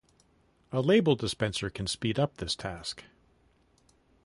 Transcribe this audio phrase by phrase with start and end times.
[0.71, 3.03] A label dispenser can speed up this task.